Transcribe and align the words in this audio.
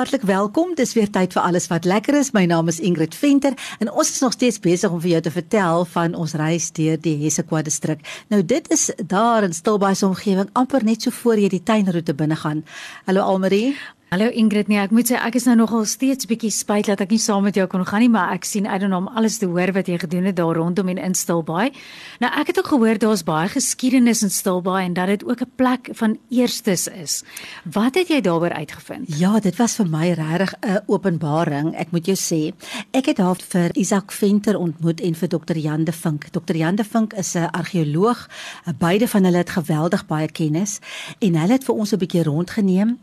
Hartlik 0.00 0.22
welkom. 0.22 0.72
Dis 0.78 0.94
weer 0.96 1.10
tyd 1.12 1.34
vir 1.36 1.42
alles 1.42 1.66
wat 1.68 1.84
lekker 1.84 2.16
is. 2.16 2.30
My 2.32 2.46
naam 2.48 2.70
is 2.72 2.78
Ingrid 2.80 3.12
Venter 3.14 3.52
en 3.84 3.90
ons 3.92 4.08
is 4.08 4.22
nog 4.24 4.32
steeds 4.32 4.56
besig 4.64 4.88
om 4.90 5.00
vir 5.02 5.10
jou 5.10 5.20
te 5.26 5.32
vertel 5.34 5.84
van 5.92 6.16
ons 6.16 6.32
reis 6.40 6.70
deur 6.72 6.96
die 6.96 7.18
Hessequa 7.20 7.60
distrik. 7.66 8.00
Nou 8.32 8.40
dit 8.40 8.72
is 8.72 8.88
daar 8.96 9.44
in 9.44 9.52
Stilbaai 9.52 9.94
se 9.94 10.08
omgewing 10.08 10.48
amper 10.56 10.84
net 10.88 11.04
so 11.04 11.12
voor 11.20 11.42
jy 11.42 11.52
die 11.52 11.62
tuinroete 11.62 12.16
binne 12.16 12.40
gaan. 12.40 12.64
Hallo 13.04 13.28
Almarie. 13.28 13.74
Hallo 14.10 14.26
Ingrid, 14.26 14.66
nee, 14.66 14.74
ek 14.82 14.90
moet 14.90 15.06
sê 15.06 15.14
ek 15.22 15.36
is 15.38 15.44
nou 15.46 15.52
nogal 15.60 15.84
steeds 15.86 16.26
bietjie 16.26 16.48
spyt 16.50 16.88
dat 16.90 16.98
ek 17.04 17.12
nie 17.14 17.20
saam 17.22 17.44
met 17.46 17.54
jou 17.54 17.62
kon 17.70 17.84
gaan 17.86 18.02
nie, 18.02 18.08
maar 18.10 18.32
ek 18.34 18.42
sien 18.48 18.64
uit 18.66 18.82
om 18.82 19.04
alles 19.06 19.36
te 19.38 19.46
hoor 19.46 19.70
wat 19.76 19.86
jy 19.86 20.00
gedoen 20.02 20.24
het 20.26 20.34
daar 20.40 20.58
rondom 20.58 20.88
en 20.90 20.98
in 20.98 21.12
Stilbaai. 21.14 21.70
Nou 22.18 22.30
ek 22.40 22.50
het 22.50 22.58
ook 22.58 22.72
gehoor 22.72 22.98
daar's 22.98 23.22
baie 23.22 23.46
geskiedenis 23.52 24.24
in 24.26 24.32
Stilbaai 24.34 24.88
en 24.88 24.96
dat 24.98 25.12
dit 25.12 25.22
ook 25.22 25.44
'n 25.46 25.52
plek 25.54 25.90
van 25.94 26.18
eerstes 26.28 26.88
is. 26.88 27.22
Wat 27.62 27.94
het 27.94 28.08
jy 28.08 28.20
daaroor 28.20 28.50
uitgevind? 28.50 29.06
Ja, 29.14 29.38
dit 29.38 29.56
was 29.56 29.76
vir 29.76 29.86
my 29.86 30.10
regtig 30.10 30.54
'n 30.58 30.82
openbaring. 30.86 31.76
Ek 31.78 31.92
moet 31.92 32.06
jou 32.06 32.16
sê, 32.18 32.52
ek 32.90 33.06
het 33.06 33.16
daar 33.16 33.38
vir 33.38 33.70
Isak 33.76 34.10
Venter 34.10 34.58
ontmoet 34.58 35.00
en 35.00 35.14
vir 35.14 35.28
Dr. 35.28 35.56
Jan 35.56 35.84
de 35.84 35.92
Vink. 35.92 36.32
Dr. 36.32 36.56
Jan 36.56 36.74
de 36.74 36.84
Vink 36.84 37.12
is 37.12 37.36
'n 37.36 37.50
argeoloog. 37.52 38.28
Beide 38.78 39.06
van 39.08 39.24
hulle 39.24 39.38
het 39.38 39.50
geweldig 39.50 40.06
baie 40.06 40.28
kennis 40.32 40.80
en 41.20 41.36
hulle 41.36 41.52
het 41.52 41.64
vir 41.64 41.74
ons 41.74 41.92
'n 41.92 41.98
bietjie 41.98 42.22
rondgeneem. 42.22 42.98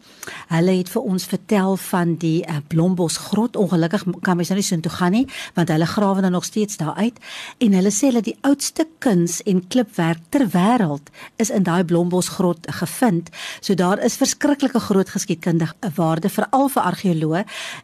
Hulle 0.47 0.71
het 0.71 0.89
vir 0.97 1.05
ons 1.05 1.27
vertel 1.29 1.77
van 1.87 2.15
die 2.21 2.41
uh, 2.49 2.59
Blombos 2.71 3.17
grot. 3.29 3.57
Ongelukkig 3.59 4.05
kan 4.25 4.37
mens 4.39 4.49
nou 4.51 4.57
nie 4.57 4.65
so 4.65 4.77
intoe 4.77 4.93
gaan 4.93 5.13
nie, 5.13 5.25
want 5.57 5.69
hulle 5.73 5.87
grawe 5.89 6.23
nou 6.25 6.31
nog 6.33 6.47
steeds 6.47 6.79
daar 6.81 6.95
uit 6.97 7.19
en 7.63 7.75
hulle 7.77 7.91
sê 7.93 8.09
dat 8.15 8.25
die 8.25 8.35
oudste 8.47 8.87
kuns 9.03 9.39
en 9.49 9.61
klipwerk 9.69 10.23
ter 10.33 10.47
wêreld 10.53 11.11
is 11.41 11.51
in 11.53 11.65
daai 11.67 11.83
Blombos 11.87 12.31
grot 12.37 12.65
gevind. 12.79 13.29
So 13.61 13.77
daar 13.77 14.01
is 14.03 14.17
verskriklike 14.17 14.79
groot 14.87 15.09
geskiedkundige 15.13 15.91
waarde 15.95 16.31
veral 16.33 16.69
vir 16.73 16.89
argeoloë. 16.91 17.43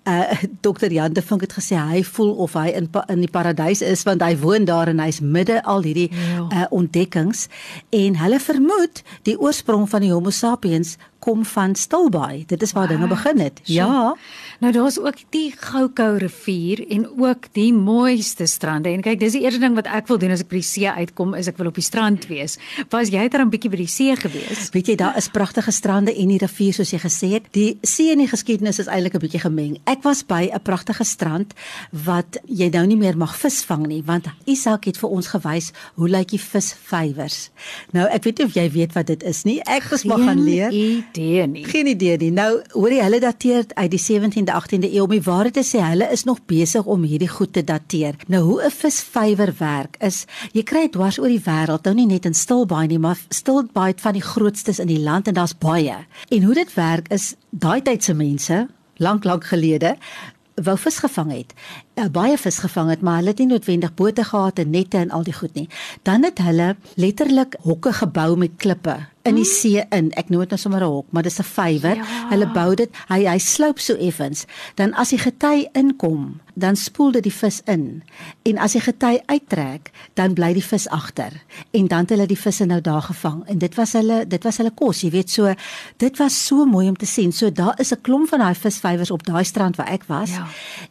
Uh 0.10 0.22
Dr. 0.66 0.92
Jan 0.92 1.14
de 1.14 1.22
Vink 1.22 1.46
het 1.46 1.54
gesê 1.54 1.78
hy 1.78 2.04
voel 2.08 2.34
of 2.44 2.58
hy 2.58 2.72
in 2.74 2.90
in 3.12 3.22
die 3.22 3.32
paradys 3.32 3.82
is 3.86 4.06
want 4.08 4.24
hy 4.24 4.34
woon 4.40 4.66
daar 4.66 4.90
en 4.90 5.02
hy's 5.04 5.20
midde 5.22 5.60
al 5.64 5.84
hierdie 5.86 6.10
uh 6.14 6.66
ontdekkings 6.74 7.48
en 7.94 8.18
hulle 8.18 8.40
vermoed 8.40 9.04
die 9.28 9.36
oorsprong 9.40 9.86
van 9.90 10.06
die 10.06 10.12
Homo 10.14 10.32
sapiens 10.32 10.98
kom 11.24 11.46
van 11.48 11.76
Stilbaai. 11.76 12.44
Dit 12.48 12.62
is 12.66 12.74
waar 12.76 12.88
wow, 12.88 12.98
dinge 12.98 13.08
begin 13.08 13.40
het. 13.40 13.62
So. 13.64 13.74
Ja. 13.74 14.16
Nou 14.60 14.72
daar's 14.76 15.00
ook 15.00 15.22
die 15.32 15.54
Goukou 15.56 16.18
rivier 16.18 16.84
en 16.92 17.08
ook 17.20 17.48
die 17.56 17.72
mooiste 17.74 18.46
strande. 18.46 18.92
En 18.92 19.04
kyk, 19.06 19.22
dis 19.22 19.38
die 19.38 19.44
eerste 19.46 19.62
ding 19.64 19.78
wat 19.78 19.88
ek 19.88 20.10
wil 20.12 20.20
doen 20.20 20.34
as 20.36 20.44
ek 20.44 20.52
by 20.52 20.60
die 20.60 20.68
see 20.68 20.90
uitkom, 20.90 21.36
is 21.40 21.48
ek 21.52 21.60
wil 21.62 21.72
op 21.72 21.80
die 21.80 21.86
strand 21.86 22.28
wees. 22.32 22.58
Was 22.92 23.12
jy 23.14 23.28
daar 23.32 23.46
'n 23.46 23.52
bietjie 23.54 23.72
by 23.72 23.80
die 23.80 23.88
see 23.88 24.16
gewees? 24.16 24.70
Weet 24.76 24.88
jy, 24.88 24.96
daar 25.00 25.18
is 25.18 25.30
pragtige 25.30 25.72
strande 25.72 26.12
en 26.16 26.28
die 26.28 26.38
rivier 26.38 26.74
soos 26.74 26.92
jy 26.92 27.00
gesê 27.00 27.30
het. 27.34 27.48
Die 27.52 27.78
see 27.82 28.12
en 28.12 28.20
die 28.20 28.28
geskiedenis 28.28 28.80
is 28.80 28.88
eintlik 28.88 29.16
'n 29.16 29.24
bietjie 29.24 29.44
gemeng. 29.48 29.78
Ek 29.86 30.04
was 30.04 30.24
by 30.24 30.50
'n 30.52 30.62
pragtige 30.62 31.04
strand 31.04 31.54
wat 31.92 32.38
jy 32.46 32.70
nou 32.70 32.86
nie 32.86 32.98
meer 32.98 33.18
mag 33.18 33.36
visvang 33.36 33.88
nie, 33.88 34.04
want 34.06 34.26
Isak 34.46 34.86
het 34.86 34.98
vir 34.98 35.10
ons 35.10 35.28
gewys 35.28 35.72
hoe 35.96 36.10
lyk 36.10 36.30
die 36.30 36.40
visvywers. 36.40 37.50
Nou, 37.92 38.08
ek 38.10 38.24
weet 38.24 38.38
nie 38.38 38.46
of 38.46 38.54
jy 38.54 38.72
weet 38.72 38.94
wat 38.94 39.08
dit 39.08 39.24
is 39.24 39.44
nie. 39.44 39.60
Ek 39.64 39.84
het 39.84 40.04
maar 40.04 40.18
gaan 40.18 40.44
leer. 40.44 40.72
Geen 40.72 41.04
idee 41.14 41.48
nie. 41.48 41.66
Geen 41.66 41.88
idee 41.88 42.18
nie. 42.18 42.32
Nou, 42.32 42.62
hoor 42.74 42.92
jy 42.92 43.04
hulle 43.04 43.20
dateer 43.20 43.66
uit 43.74 43.92
die 43.92 44.02
17de, 44.02 44.52
18de 44.54 44.90
eeu. 44.90 45.04
Om 45.04 45.14
die 45.14 45.24
waarheid 45.24 45.54
te 45.58 45.64
sê, 45.66 45.82
hulle 45.84 46.10
is 46.12 46.24
nog 46.24 46.42
besig 46.50 46.86
om 46.86 47.04
hierdie 47.08 47.30
goed 47.30 47.54
te 47.54 47.64
dateer. 47.64 48.16
Nou, 48.28 48.44
hoe 48.44 48.62
'n 48.66 48.72
visvywer 48.72 49.54
werk 49.60 49.96
is, 50.00 50.26
jy 50.54 50.64
kry 50.64 50.82
dit 50.82 50.92
dwars 50.92 51.20
oor 51.20 51.30
die 51.30 51.44
wêreld, 51.44 51.84
nou 51.84 51.96
nie 51.96 52.06
net 52.06 52.26
in 52.26 52.34
Stilbaai 52.34 52.88
nie, 52.88 53.00
maar 53.00 53.18
Stilbaai 53.30 53.88
het 53.88 54.02
van 54.02 54.14
die 54.14 54.22
grootstes 54.22 54.80
in 54.80 54.88
die 54.88 55.00
land 55.00 55.28
en 55.28 55.34
daar's 55.34 55.58
baie. 55.58 56.06
En 56.30 56.44
hoe 56.44 56.54
dit 56.54 56.74
werk 56.74 57.08
is, 57.12 57.36
daai 57.50 57.82
tyd 57.82 58.04
se 58.04 58.14
mense, 58.14 58.68
lank 58.98 59.24
lank 59.24 59.44
gelede, 59.44 59.98
wou 60.56 60.78
vis 60.78 60.98
gevang 61.02 61.32
het. 61.34 61.54
Uh, 61.98 62.06
baie 62.14 62.38
vis 62.38 62.60
gevang 62.62 62.90
het, 62.90 63.02
maar 63.02 63.22
hulle 63.22 63.34
het 63.34 63.42
nie 63.42 63.48
noodwendig 63.48 63.94
bote 63.94 64.24
gehad 64.24 64.60
en 64.60 64.70
nette 64.70 64.98
en 64.98 65.12
al 65.12 65.24
die 65.24 65.34
goed 65.34 65.54
nie. 65.54 65.70
Dan 66.04 66.24
het 66.24 66.38
hulle 66.38 66.76
letterlik 66.96 67.58
hokke 67.66 67.94
gebou 67.94 68.38
met 68.38 68.58
klippe 68.58 69.00
in 69.24 69.38
die 69.40 69.48
see 69.48 69.84
in. 69.96 70.12
Ek 70.20 70.30
noem 70.30 70.44
dit 70.46 70.56
nou 70.56 70.60
sommer 70.60 70.84
'n 70.84 70.92
hok, 70.92 71.08
maar 71.10 71.24
dis 71.24 71.40
'n 71.40 71.44
vywer. 71.44 71.96
Ja. 71.96 72.30
Hulle 72.30 72.52
bou 72.52 72.76
dit, 72.76 72.90
hy 73.08 73.26
hy 73.26 73.38
sloop 73.38 73.80
so 73.80 73.96
effens. 73.96 74.46
Dan 74.76 74.94
as 74.94 75.10
die 75.10 75.18
gety 75.20 75.68
inkom, 75.74 76.40
dan 76.54 76.76
spoel 76.76 77.12
dit 77.12 77.24
die 77.24 77.34
vis 77.34 77.62
in. 77.66 78.04
En 78.44 78.58
as 78.58 78.76
die 78.76 78.82
gety 78.82 79.18
uittrek, 79.26 79.92
dan 80.14 80.34
bly 80.38 80.54
die 80.54 80.64
vis 80.66 80.88
agter. 80.90 81.34
En 81.72 81.88
dan 81.88 82.06
het 82.06 82.14
hulle 82.14 82.28
die 82.30 82.40
visse 82.40 82.66
nou 82.66 82.82
daar 82.82 83.02
gevang 83.02 83.44
en 83.50 83.58
dit 83.58 83.76
was 83.76 83.94
hulle 83.98 84.24
dit 84.28 84.44
was 84.44 84.58
hulle 84.62 84.72
kos, 84.76 85.02
jy 85.02 85.10
weet 85.14 85.30
so. 85.30 85.54
Dit 85.98 86.18
was 86.22 86.38
so 86.46 86.66
mooi 86.66 86.88
om 86.90 86.98
te 87.00 87.10
sien. 87.10 87.32
So 87.32 87.52
daar 87.52 87.80
is 87.80 87.92
'n 87.92 88.02
klomp 88.02 88.30
van 88.30 88.40
daai 88.40 88.56
visvywers 88.56 89.12
op 89.12 89.24
daai 89.26 89.44
strand 89.44 89.76
waar 89.76 89.88
ek 89.88 90.04
was. 90.08 90.30
Ja. 90.30 90.48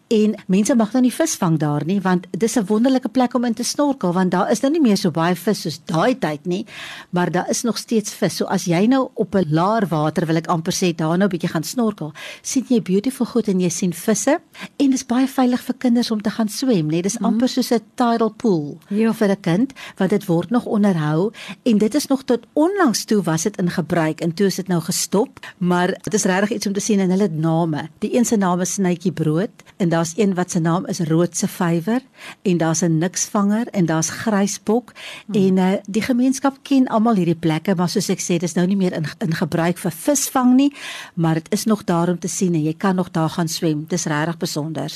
En 0.09 0.35
mense 0.47 0.75
mag 0.75 0.93
nou 0.93 1.03
nie 1.03 1.13
vis 1.13 1.35
vang 1.35 1.59
daar 1.59 1.85
nie 1.85 2.01
want 2.01 2.27
dis 2.31 2.57
'n 2.57 2.67
wonderlike 2.67 3.09
plek 3.09 3.35
om 3.35 3.45
in 3.45 3.55
te 3.55 3.63
snorkel 3.63 4.13
want 4.13 4.31
daar 4.31 4.51
is 4.51 4.61
nou 4.61 4.73
nie 4.73 4.81
meer 4.81 4.97
so 4.97 5.11
baie 5.11 5.37
vis 5.37 5.61
soos 5.61 5.81
daai 5.85 6.19
tyd 6.19 6.47
nie, 6.47 6.67
maar 7.11 7.31
daar 7.31 7.51
is 7.51 7.63
nog 7.63 7.79
steeds 7.79 8.13
vis. 8.13 8.37
So 8.37 8.45
as 8.45 8.65
jy 8.65 8.87
nou 8.87 9.11
op 9.15 9.35
'n 9.35 9.47
laer 9.49 9.87
water 9.89 10.27
wil 10.27 10.37
ek 10.37 10.47
amper 10.47 10.73
sê 10.73 10.95
daar 10.95 11.19
nou 11.19 11.29
'n 11.29 11.31
bietjie 11.31 11.51
gaan 11.51 11.65
snorkel, 11.65 12.13
sien 12.43 12.65
jy 12.69 12.83
beautiful 12.83 13.27
goed 13.27 13.49
en 13.49 13.61
jy 13.61 13.69
sien 13.69 13.93
visse 13.93 14.41
en 14.77 14.91
dit 14.91 14.95
is 14.95 15.07
baie 15.07 15.27
veilig 15.27 15.52
vir 15.61 15.75
kinders 15.79 16.11
om 16.11 16.23
te 16.23 16.31
gaan 16.31 16.49
swem, 16.49 16.87
nee, 16.87 17.03
dis 17.03 17.19
amper 17.21 17.49
soos 17.49 17.73
'n 17.73 17.81
tidal 17.95 18.33
pool 18.33 18.79
jo. 18.89 19.13
vir 19.13 19.31
'n 19.31 19.41
kind 19.41 19.73
want 19.97 20.11
dit 20.11 20.27
word 20.27 20.51
nog 20.51 20.65
onderhou 20.65 21.33
en 21.63 21.79
dit 21.79 21.95
is 21.95 22.07
nog 22.07 22.23
tot 22.25 22.47
onlangs 22.53 23.05
toe 23.05 23.23
was 23.23 23.43
dit 23.43 23.57
in 23.57 23.71
gebruik 23.71 24.21
en 24.21 24.35
toe 24.35 24.47
is 24.47 24.55
dit 24.55 24.69
nou 24.69 24.81
gestop, 24.81 25.41
maar 25.59 25.89
dit 26.03 26.15
is 26.15 26.25
regtig 26.25 26.51
iets 26.51 26.67
om 26.67 26.73
te 26.73 26.81
sien 26.81 27.01
en 27.01 27.11
hulle 27.11 27.29
name. 27.29 27.89
Die 27.99 28.17
een 28.17 28.25
se 28.25 28.37
naam 28.37 28.61
is 28.61 28.73
Snytjie 28.73 29.13
Brood 29.13 29.51
en 29.77 29.89
daar's 29.89 30.13
een 30.17 30.35
wat 30.35 30.51
se 30.51 30.59
naam 30.59 30.87
is 30.87 31.01
Roodse 31.01 31.49
Vywer 31.49 32.01
en 32.43 32.57
daar's 32.57 32.83
'n 32.83 32.99
niksvanger 32.99 33.67
en 33.73 33.87
daar's 33.87 34.11
Grysbok 34.11 34.93
hmm. 35.27 35.35
en 35.35 35.57
uh, 35.57 35.81
die 35.87 36.03
gemeenskap 36.03 36.59
ken 36.63 36.89
almal 36.89 37.15
hierdie 37.15 37.35
plekke, 37.35 37.75
maar 37.75 37.89
soos 37.89 38.09
ek 38.09 38.21
sê, 38.21 38.39
dis 38.39 38.55
nou 38.55 38.67
nie 38.67 38.77
meer 38.77 38.93
in 38.93 39.07
in 39.19 39.35
gebruik 39.35 39.79
vir 39.79 39.91
visvang 39.93 40.55
nie, 40.57 40.73
maar 41.15 41.35
dit 41.35 41.53
is 41.53 41.65
nog 41.65 41.85
daar 41.85 42.09
om 42.09 42.19
te 42.19 42.29
sien 42.29 42.55
en 42.55 42.63
jy 42.63 42.75
kan 42.79 42.97
nog 42.97 43.11
daar 43.11 43.31
gaan 43.31 43.49
swem. 43.49 43.85
Dis 43.89 44.05
regtig 44.05 44.37
besonder. 44.37 44.93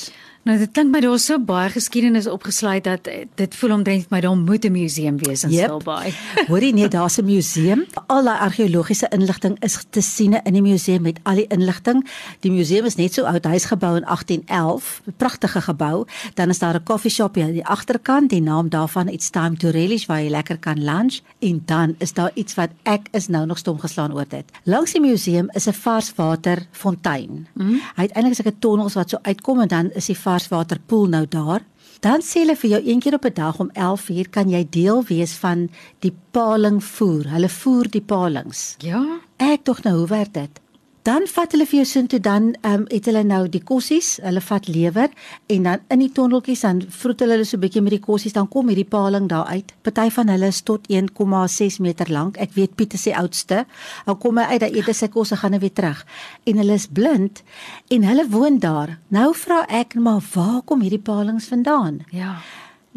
Nou 0.47 0.55
dit 0.61 0.71
klink 0.71 0.93
my 0.95 1.01
daar 1.03 1.19
so 1.19 1.41
baie 1.43 1.73
geskiedenis 1.75 2.29
opgesluit 2.31 2.85
dat 2.87 3.09
eh, 3.11 3.25
dit 3.35 3.55
voel 3.59 3.73
omtrent 3.75 4.11
my 4.15 4.21
daar 4.23 4.37
moet 4.39 4.65
'n 4.65 4.71
museum 4.73 5.19
wees 5.19 5.43
in 5.43 5.51
yep. 5.51 5.65
Stilbaai. 5.65 6.15
Hoorie 6.51 6.73
nee, 6.73 6.89
daar's 6.89 7.19
'n 7.19 7.25
museum. 7.25 7.85
Al 8.07 8.23
daai 8.25 8.39
argeologiese 8.39 9.09
inligting 9.11 9.57
is 9.61 9.85
te 9.91 10.01
sien 10.01 10.39
in 10.45 10.53
die 10.53 10.63
museum 10.63 11.03
met 11.03 11.19
al 11.23 11.35
die 11.35 11.47
inligting. 11.47 12.07
Die 12.41 12.53
museum 12.53 12.85
is 12.85 12.95
net 12.95 13.15
so 13.15 13.25
oud, 13.25 13.45
hy's 13.45 13.65
gebou 13.65 13.97
in 13.97 14.05
1811, 14.05 15.03
'n 15.07 15.15
pragtige 15.17 15.61
gebou. 15.61 16.07
Dan 16.35 16.49
is 16.49 16.59
daar 16.59 16.75
'n 16.75 16.83
koffie 16.83 17.11
shop 17.11 17.37
aan 17.37 17.53
die 17.53 17.67
agterkant, 17.67 18.31
die 18.31 18.43
naam 18.43 18.69
daarvan 18.69 19.09
It's 19.09 19.31
Time 19.31 19.57
to 19.57 19.71
Relish 19.71 20.07
waar 20.07 20.23
jy 20.23 20.31
lekker 20.31 20.59
kan 20.59 20.85
lunch 20.85 21.21
en 21.39 21.63
dan 21.65 21.95
is 21.99 22.13
daar 22.13 22.31
iets 22.35 22.55
wat 22.55 22.71
ek 22.83 23.09
is 23.11 23.27
nou 23.29 23.47
nog 23.47 23.59
stom 23.59 23.79
geslaan 23.79 24.13
oor 24.13 24.29
dit. 24.29 24.45
Langs 24.63 24.93
die 24.93 25.01
museum 25.01 25.49
is 25.53 25.67
'n 25.67 25.73
varswater 25.73 26.67
fontein. 26.71 27.47
Mm. 27.55 27.81
Hy 27.97 28.03
het 28.03 28.13
eintlik 28.13 28.35
so 28.35 28.43
'n 28.49 28.59
tonnels 28.59 28.95
wat 28.95 29.11
so 29.11 29.19
uitkom 29.23 29.61
en 29.61 29.69
dan 29.69 29.91
is 29.93 30.07
die 30.07 30.17
varswaterpoel 30.37 31.09
nou 31.09 31.25
daar. 31.29 31.65
Dan 32.05 32.21
sê 32.21 32.43
hulle 32.45 32.57
vir 32.61 32.71
jou 32.75 32.83
een 32.85 33.01
keer 33.01 33.17
op 33.17 33.25
'n 33.25 33.35
dag 33.35 33.59
om 33.59 33.71
11:00 33.73 34.31
kan 34.31 34.51
jy 34.51 34.67
deel 34.71 35.03
wees 35.09 35.33
van 35.33 35.69
die 36.01 36.15
paling 36.31 36.85
voer. 36.85 37.25
Hulle 37.29 37.49
voer 37.49 37.91
die 37.91 38.01
palings. 38.03 38.77
Ja. 38.79 39.21
Ek 39.37 39.65
tog 39.65 39.83
nou 39.83 39.97
hoe 39.99 40.07
werk 40.07 40.33
dit? 40.33 40.61
Dan 41.07 41.23
vat 41.31 41.53
hulle 41.55 41.69
vir 41.71 41.79
jou 41.79 41.87
sin 41.87 42.09
toe 42.11 42.19
dan 42.19 42.49
ehm 42.67 42.81
um, 42.81 42.85
het 42.91 43.07
hulle 43.07 43.21
nou 43.23 43.45
die 43.47 43.61
kossies, 43.63 44.17
hulle 44.25 44.41
vat 44.43 44.65
lewer 44.67 45.13
en 45.55 45.67
dan 45.69 45.83
in 45.95 46.01
die 46.03 46.11
tonneltjies 46.11 46.65
dan 46.67 46.81
vroet 46.83 47.21
hulle 47.23 47.37
hulle 47.37 47.47
so 47.47 47.63
bietjie 47.63 47.83
met 47.85 47.95
die 47.95 48.03
kossies 48.03 48.35
dan 48.35 48.49
kom 48.51 48.73
hierdie 48.73 48.89
paling 48.91 49.29
daar 49.31 49.47
uit. 49.47 49.71
Party 49.87 50.09
van 50.17 50.33
hulle 50.35 50.49
is 50.51 50.65
tot 50.67 50.89
1,6 50.91 51.77
meter 51.85 52.11
lank. 52.11 52.41
Ek 52.43 52.57
weet 52.59 52.75
Piet 52.75 52.97
is 52.99 53.07
die 53.07 53.15
oudste. 53.15 53.61
Dan 54.09 54.19
kom 54.19 54.41
hy 54.43 54.49
uit 54.51 54.65
dat 54.65 54.75
eet 54.75 54.91
sy 54.99 55.07
kosse 55.15 55.39
gaan 55.39 55.55
hy 55.55 55.61
weer 55.63 55.77
terug. 55.79 56.01
En 56.43 56.59
hulle 56.59 56.75
is 56.75 56.89
blind 56.91 57.43
en 57.89 58.07
hulle 58.11 58.27
woon 58.35 58.59
daar. 58.59 58.97
Nou 59.15 59.31
vra 59.35 59.63
ek 59.71 59.95
maar 59.95 60.25
waar 60.35 60.65
kom 60.67 60.83
hierdie 60.83 60.99
palings 60.99 61.47
vandaan? 61.47 62.01
Ja. 62.11 62.41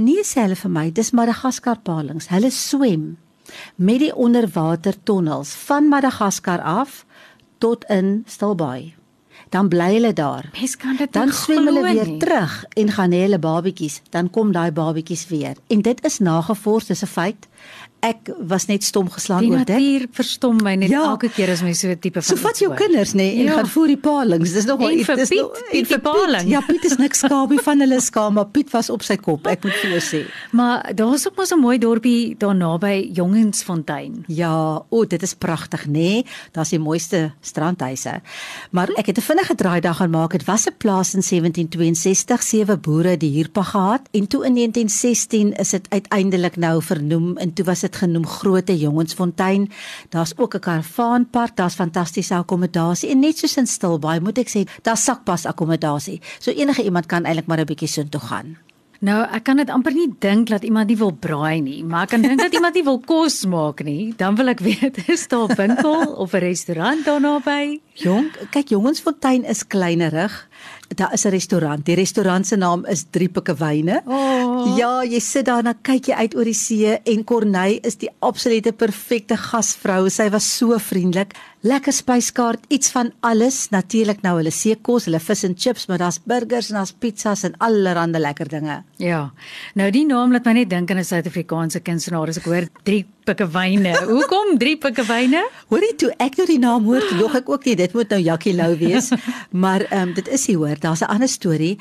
Nie 0.02 0.24
self 0.26 0.66
vir 0.66 0.74
my, 0.74 0.88
dis 0.90 1.14
Madagaskar 1.14 1.84
palings. 1.86 2.32
Hulle 2.34 2.50
swem 2.50 3.20
met 3.76 4.02
die 4.02 4.16
onderwater 4.16 4.98
tonnels 5.04 5.54
van 5.68 5.90
Madagaskar 5.94 6.62
af 6.66 7.04
tot 7.60 7.86
in 7.90 8.24
Stilbaai. 8.28 8.96
dan 9.50 9.68
bly 9.70 9.94
hulle 9.94 10.14
daar. 10.14 10.50
Mens 10.54 10.76
kan 10.78 10.96
dit 10.96 11.14
Dan 11.14 11.32
swem 11.32 11.66
hulle 11.66 11.82
weer 11.82 12.06
nie. 12.08 12.18
terug 12.20 12.66
en 12.74 12.90
gaan 12.92 13.12
hê 13.12 13.22
hulle 13.26 13.40
babetjies, 13.40 14.02
dan 14.10 14.30
kom 14.30 14.52
daai 14.52 14.72
babetjies 14.72 15.28
weer. 15.28 15.56
En 15.68 15.82
dit 15.82 16.04
is 16.06 16.20
nagevors, 16.20 16.86
dis 16.86 17.02
'n 17.04 17.08
feit. 17.08 17.48
Ek 18.02 18.30
was 18.48 18.66
net 18.68 18.84
stom 18.84 19.10
geslaan 19.10 19.40
Die 19.44 19.50
oor 19.52 19.58
dit. 19.66 19.68
natuur 19.76 20.08
verstom 20.12 20.62
my 20.64 20.76
net 20.76 20.90
Ja. 20.90 21.04
elke 21.04 21.30
keer 21.30 21.50
as 21.52 21.62
my 21.62 21.74
so 21.74 21.88
'n 21.90 22.00
tipe 22.00 22.22
van 22.22 22.24
So 22.24 22.36
vat 22.36 22.58
jou 22.60 22.74
kinders 22.74 23.14
nê 23.14 23.16
nee, 23.16 23.40
en 23.40 23.46
Ja. 23.46 23.52
gaan 23.54 23.68
voer 23.68 23.88
die 23.88 23.98
palings. 23.98 24.54
Dis 24.54 24.66
nog 24.66 24.80
iets 24.92 25.06
vir 25.06 25.16
dis 25.16 25.30
Piet, 25.30 25.40
nog 25.42 25.52
Piet 25.72 25.88
die 25.90 26.00
paling. 26.00 26.48
Ja, 26.50 26.62
Piet 26.62 26.86
is 26.86 26.98
niks 26.98 27.20
skaam 27.20 27.50
nie 27.50 27.60
van 27.60 27.80
hulle 27.80 28.00
skaam, 28.02 28.34
maar 28.34 28.46
Piet 28.48 28.70
was 28.72 28.90
op 28.90 29.02
sy 29.04 29.16
kop. 29.18 29.48
Ek 29.48 29.64
moet 29.64 29.74
vir 29.74 29.92
jou 29.92 30.00
sê. 30.02 30.26
Maar 30.52 30.92
daar's 30.96 31.28
ook 31.28 31.36
mos 31.36 31.52
'n 31.52 31.60
mooi 31.60 31.78
dorpie 31.78 32.36
daar 32.38 32.56
naby 32.56 33.10
Jongensfontein. 33.14 34.24
Ja, 34.28 34.82
o, 34.90 35.06
dit 35.06 35.22
is 35.22 35.34
pragtig, 35.34 35.86
nê? 35.88 35.92
Nee? 35.92 36.26
Daar's 36.52 36.70
die 36.70 36.80
mooiste 36.80 37.32
strandhuise. 37.42 38.22
Maar 38.72 38.90
ek 38.98 39.06
het 39.08 39.18
'n 39.18 39.22
vinnige 39.22 39.56
draaidag 39.56 39.98
gaan 39.98 40.10
maak. 40.10 40.32
Dit 40.32 40.46
was 40.46 40.66
'n 40.68 40.74
plaas 40.78 41.14
in 41.14 41.22
1762, 41.22 42.42
sewe 42.44 42.78
boere 42.78 43.18
die 43.18 43.32
huurpag 43.32 43.70
gehad 43.70 44.02
en 44.12 44.28
toe 44.28 44.46
in 44.46 44.54
1916 44.54 45.54
is 45.54 45.70
dit 45.70 45.86
uiteindelik 45.90 46.56
nou 46.56 46.82
vernoem 46.84 47.38
en 47.38 47.54
toe 47.54 47.66
was 47.66 47.82
dit 47.90 48.00
genoem 48.04 48.26
Grote 48.28 48.78
Jongensfontein. 48.78 49.70
Daar's 50.10 50.34
ook 50.38 50.56
'n 50.56 50.60
karavaanpark, 50.60 51.56
daar's 51.56 51.76
fantastiese 51.76 52.36
akkommodasie 52.36 53.10
en 53.10 53.20
net 53.20 53.38
soos 53.38 53.58
in 53.58 53.68
Stilbaai, 53.68 54.20
moet 54.20 54.38
ek 54.38 54.50
sê, 54.50 54.68
daar's 54.82 55.04
sakpas 55.04 55.46
akkommodasie. 55.46 56.22
So 56.40 56.52
enige 56.52 56.84
iemand 56.84 57.06
kan 57.06 57.26
eintlik 57.26 57.48
maar 57.48 57.60
'n 57.60 57.66
bietjie 57.66 57.88
soontoe 57.88 58.22
gaan. 58.22 58.58
Nou, 59.00 59.24
ek 59.32 59.44
kan 59.44 59.56
dit 59.56 59.70
amper 59.70 59.94
nie 59.94 60.10
dink 60.20 60.50
dat 60.50 60.64
iemand 60.64 60.88
nie 60.88 60.98
wil 60.98 61.12
braai 61.12 61.62
nie, 61.62 61.84
maar 61.84 62.04
ek 62.04 62.10
kan 62.10 62.22
dink 62.22 62.40
dat 62.40 62.54
iemand 62.54 62.76
nie 62.76 62.84
wil 62.84 63.00
kos 63.00 63.46
maak 63.46 63.84
nie. 63.84 64.14
Dan 64.18 64.36
wil 64.36 64.48
ek 64.48 64.60
weet, 64.60 65.08
is 65.08 65.28
daar 65.28 65.48
'n 65.48 65.56
winkel 65.56 66.16
of 66.16 66.34
'n 66.34 66.40
restaurant 66.40 67.06
daar 67.06 67.22
naby? 67.22 67.80
Jong, 68.00 68.30
kyk 68.54 68.72
Jongensfontein 68.72 69.44
is 69.44 69.66
kleinerig. 69.68 70.32
Daar 70.96 71.14
is 71.14 71.26
'n 71.26 71.30
restaurant. 71.30 71.86
Die 71.86 71.96
restaurant 71.96 72.48
se 72.48 72.56
naam 72.56 72.86
is 72.86 73.06
Drie 73.10 73.30
Pikkewyne. 73.30 74.02
Oh. 74.06 74.78
Ja, 74.78 75.04
jy 75.04 75.20
sit 75.20 75.46
daar 75.46 75.58
en 75.58 75.64
dan 75.64 75.82
kyk 75.82 76.06
jy 76.06 76.14
uit 76.14 76.36
oor 76.36 76.44
die 76.44 76.54
see 76.54 77.00
en 77.04 77.24
Corneille 77.24 77.80
is 77.82 77.96
die 77.96 78.10
absolute 78.20 78.72
perfekte 78.72 79.38
gasvrou. 79.38 80.10
Sy 80.10 80.30
was 80.30 80.58
so 80.58 80.78
vriendelik. 80.78 81.36
Lekker 81.62 81.94
spyskaart, 81.94 82.60
iets 82.68 82.90
van 82.90 83.12
alles. 83.20 83.70
Natuurlik 83.70 84.22
nou 84.22 84.38
hulle 84.38 84.52
seekos, 84.52 85.06
hulle 85.06 85.20
vis 85.20 85.44
en 85.44 85.56
chips, 85.58 85.88
maar 85.88 85.98
daar's 85.98 86.20
burgers 86.24 86.70
en 86.70 86.76
daar's 86.76 86.94
pizzas 86.94 87.44
en 87.44 87.58
allerlei 87.58 88.20
lekker 88.20 88.48
dinge. 88.48 88.84
Ja. 88.98 89.32
Nou 89.76 89.92
die 89.92 90.06
naam 90.06 90.32
laat 90.32 90.46
my 90.46 90.54
net 90.54 90.70
dink 90.70 90.92
aan 90.92 90.98
'n 90.98 91.04
Suid-Afrikaanse 91.04 91.82
kunstenaar 91.82 92.30
as 92.30 92.38
ek 92.38 92.46
hoor 92.46 92.68
drie 92.84 93.06
pikkewyne. 93.26 93.94
Hoekom 94.08 94.58
drie 94.58 94.78
pikkewyne? 94.78 95.44
Hoorie 95.70 95.96
toe 95.96 96.12
ek 96.18 96.38
nou 96.38 96.48
die 96.48 96.60
naam 96.60 96.86
hoor, 96.86 97.04
dog 97.20 97.36
ek 97.36 97.50
ook 97.50 97.66
nie 97.66 97.76
dit 97.76 97.89
moet 97.94 98.10
nou 98.10 98.22
Jackie 98.22 98.54
Lou 98.56 98.78
wees. 98.78 99.12
maar 99.64 99.82
ehm 99.90 100.10
um, 100.10 100.14
dit 100.14 100.28
is 100.28 100.48
hy 100.48 100.56
hoor, 100.56 100.80
daar's 100.80 101.02
'n 101.02 101.12
ander 101.14 101.30
storie. 101.30 101.78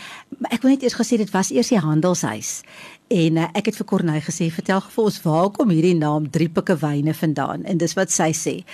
Ek 0.50 0.62
wil 0.62 0.70
net 0.70 0.82
eers 0.82 0.98
gesê 0.98 1.16
dit 1.16 1.30
was 1.30 1.50
eers 1.50 1.68
die 1.68 1.78
handelshuis. 1.78 2.62
En 3.08 3.36
uh, 3.36 3.48
ek 3.54 3.66
het 3.66 3.76
vir 3.76 3.86
Corneille 3.86 4.24
gesê, 4.24 4.50
"Vertel 4.52 4.80
vir 4.80 5.04
ons 5.04 5.22
waar 5.22 5.50
kom 5.50 5.68
hierdie 5.68 5.96
naam 5.96 6.30
Drie 6.30 6.48
Pikkewyne 6.48 7.14
vandaan?" 7.14 7.64
En 7.64 7.76
dis 7.78 7.94
wat 7.94 8.10
sy 8.10 8.32
sê. 8.32 8.64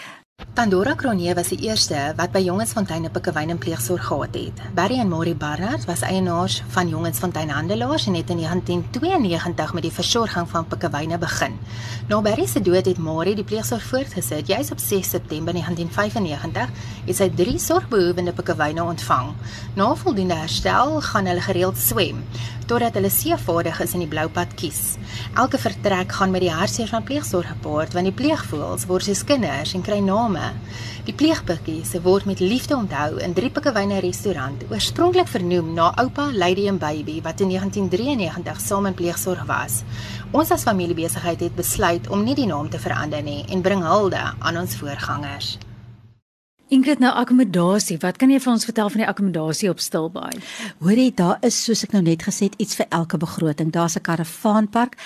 Pandora 0.55 0.95
Cronje 0.95 1.35
was 1.35 1.49
die 1.49 1.61
eerste 1.69 1.99
wat 2.19 2.33
by 2.35 2.41
Jongensfontein 2.43 3.05
'n 3.07 3.11
pikkewyn 3.11 3.51
en 3.51 3.59
pleegsorg 3.59 4.07
gehad 4.07 4.35
het. 4.35 4.63
Barry 4.75 4.99
en 4.99 5.09
Maury 5.09 5.37
Barnard 5.37 5.85
was 5.85 6.01
eienaars 6.01 6.63
van 6.69 6.89
Jongensfontein 6.89 7.51
Handelaars 7.51 8.07
en 8.07 8.15
het 8.15 8.31
in 8.31 8.37
1992 8.37 9.73
met 9.73 9.83
die 9.83 9.93
versorging 9.93 10.49
van 10.49 10.67
pikkewyne 10.67 11.19
begin. 11.19 11.59
Na 12.09 12.21
Barry 12.21 12.47
se 12.47 12.61
dood 12.61 12.85
het 12.85 12.99
Maury 12.99 13.35
die 13.35 13.45
pleegsorg 13.45 13.83
voortgesit. 13.83 14.47
Juis 14.47 14.71
op 14.71 14.79
6 14.79 15.09
September 15.09 15.53
1995 15.53 16.69
het 17.07 17.17
sy 17.17 17.31
drie 17.35 17.59
sorgbehoevende 17.59 18.33
pikkewyne 18.33 18.83
ontvang. 18.83 19.35
Na 19.75 19.95
voldoende 19.95 20.35
herstel 20.35 21.01
gaan 21.01 21.27
hulle 21.27 21.41
gereeld 21.41 21.79
swem 21.79 22.25
totdat 22.71 22.97
hulle 22.99 23.11
seevaardig 23.13 23.81
is 23.85 23.93
en 23.97 24.03
die 24.05 24.11
bloupad 24.11 24.55
kies. 24.59 24.95
Elke 25.41 25.59
vertrek 25.59 26.13
gaan 26.17 26.33
met 26.35 26.45
die 26.45 26.53
hartseer 26.53 26.89
van 26.91 27.05
pleegsorg 27.07 27.49
gepaard 27.51 27.97
want 27.97 28.09
die 28.09 28.17
pleegvoëls 28.17 28.87
word 28.91 29.09
soos 29.09 29.25
kinders 29.29 29.75
en 29.77 29.85
kry 29.87 29.99
name. 30.05 30.53
Die 31.05 31.17
pleegpikkies 31.17 31.93
word 32.07 32.25
met 32.31 32.41
liefde 32.41 32.77
onthou 32.77 33.19
in 33.25 33.35
Drie 33.37 33.51
Pikkewyne 33.53 34.01
restaurant, 34.05 34.65
oorspronklik 34.71 35.29
vernoem 35.29 35.75
na 35.77 35.91
oupa 36.01 36.31
Lady 36.33 36.69
and 36.71 36.81
Baby 36.81 37.21
wat 37.27 37.45
in 37.45 37.53
1993 37.53 38.65
saam 38.65 38.89
in 38.89 38.97
pleegsorg 38.97 39.45
was. 39.51 39.83
Ons 40.33 40.55
as 40.55 40.65
familiebesigheid 40.65 41.45
het 41.45 41.55
besluit 41.61 42.09
om 42.09 42.25
nie 42.25 42.39
die 42.39 42.49
naam 42.49 42.71
te 42.71 42.81
verander 42.81 43.23
nie 43.23 43.45
en 43.53 43.63
bring 43.63 43.85
hulde 43.85 44.25
aan 44.39 44.65
ons 44.65 44.77
voorgangers. 44.81 45.57
Ingrid 46.75 46.99
nou 46.99 47.13
akkommodasie. 47.15 48.01
Wat 48.03 48.17
kan 48.19 48.33
jy 48.33 48.41
vir 48.43 48.51
ons 48.51 48.65
vertel 48.67 48.89
van 48.91 49.03
die 49.05 49.07
akkommodasie 49.07 49.69
op 49.71 49.83
Stilbaai? 49.83 50.41
Hoorie, 50.83 51.13
daar 51.15 51.39
is 51.47 51.55
soos 51.69 51.85
ek 51.87 51.95
nou 51.95 52.03
net 52.03 52.25
gesê 52.27 52.49
het 52.49 52.57
iets 52.59 52.75
vir 52.81 52.89
elke 52.91 53.21
begroting. 53.23 53.71
Daar's 53.71 53.95
'n 53.95 54.03
karavaanpark. 54.03 54.99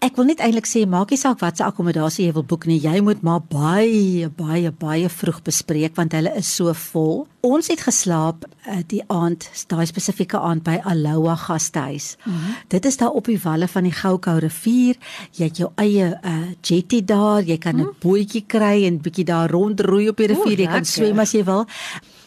Ek 0.00 0.16
wil 0.16 0.30
net 0.30 0.40
eintlik 0.40 0.64
sê 0.64 0.86
maak 0.88 1.10
nie 1.12 1.18
saak 1.20 1.42
wat 1.44 1.58
se 1.58 1.64
akkommodasie 1.66 2.24
jy 2.24 2.32
wil 2.32 2.44
boek 2.48 2.62
nie, 2.64 2.78
jy 2.80 3.02
moet 3.04 3.20
maar 3.26 3.42
baie 3.52 4.30
baie 4.32 4.70
baie 4.72 5.10
vroeg 5.12 5.42
bespreek 5.44 5.92
want 5.98 6.14
hulle 6.16 6.32
is 6.40 6.48
so 6.48 6.72
vol. 6.86 7.26
Ons 7.44 7.68
het 7.68 7.82
geslaap 7.84 8.46
uh, 8.48 8.78
die 8.88 9.02
aand, 9.12 9.44
daai 9.68 9.84
spesifieke 9.90 10.40
aand 10.40 10.64
by 10.64 10.78
Aloha 10.88 11.34
Gastehuis. 11.42 12.14
Mm 12.24 12.32
-hmm. 12.32 12.54
Dit 12.72 12.88
is 12.88 12.96
daar 12.96 13.12
op 13.12 13.28
die 13.28 13.40
walle 13.44 13.68
van 13.68 13.84
die 13.84 13.92
Goukou 13.92 14.38
rivier. 14.40 14.96
Jy 15.36 15.44
het 15.44 15.56
jou 15.56 15.70
eie 15.76 16.16
uh, 16.24 16.48
jetty 16.62 17.04
daar, 17.04 17.42
jy 17.42 17.58
kan 17.58 17.76
'n 17.76 17.84
mm. 17.84 18.00
bootjie 18.00 18.44
kry 18.46 18.86
en 18.86 19.02
bietjie 19.02 19.24
daar 19.24 19.50
rondroei 19.50 20.08
op 20.08 20.16
die 20.16 20.32
rivier, 20.32 20.60
jy 20.60 20.66
kan 20.66 20.84
swem 20.84 21.18
as 21.18 21.32
jy 21.32 21.44
wil. 21.44 21.66